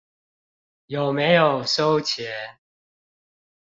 [0.87, 2.57] 有沒有收錢